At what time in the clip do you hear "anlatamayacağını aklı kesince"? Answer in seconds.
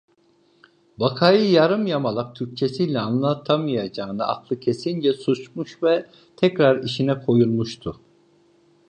2.99-5.13